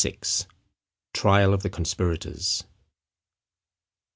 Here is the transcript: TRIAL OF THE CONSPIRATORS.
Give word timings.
TRIAL 1.13 1.53
OF 1.53 1.61
THE 1.61 1.69
CONSPIRATORS. 1.69 2.63